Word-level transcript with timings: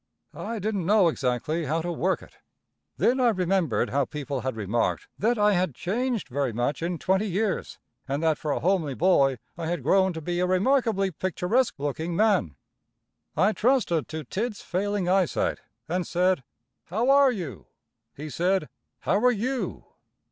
I 0.33 0.57
didn't 0.57 0.87
know 0.87 1.09
exactly 1.09 1.65
how 1.65 1.83
to 1.83 1.91
work 1.91 2.23
it. 2.23 2.37
Then 2.97 3.19
I 3.19 3.27
remembered 3.29 3.91
how 3.91 4.05
people 4.05 4.41
had 4.41 4.55
remarked 4.55 5.07
that 5.19 5.37
I 5.37 5.53
had 5.53 5.75
changed 5.75 6.27
very 6.27 6.51
much 6.51 6.81
in 6.81 6.97
twenty 6.97 7.27
years, 7.27 7.77
and 8.07 8.23
that 8.23 8.39
for 8.39 8.49
a 8.51 8.59
homely 8.61 8.95
boy 8.95 9.37
I 9.55 9.67
had 9.67 9.83
grown 9.83 10.11
to 10.13 10.19
be 10.21 10.39
a 10.39 10.47
remarkably 10.47 11.11
picturesque 11.11 11.75
looking 11.77 12.15
man. 12.15 12.55
I 13.37 13.51
trusted 13.53 14.07
to 14.07 14.23
Tidd's 14.23 14.63
failing 14.63 15.07
eyesight 15.07 15.59
and 15.87 16.07
said: 16.07 16.43
"How 16.85 17.11
are 17.11 17.31
you?" 17.31 17.67
He 18.15 18.27
said, 18.31 18.69
"How 19.01 19.19
are 19.23 19.29
you?" 19.31 19.85